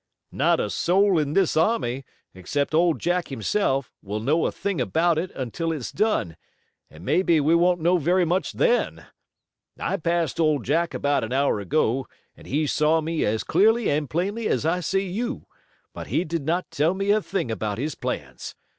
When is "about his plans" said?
17.51-18.55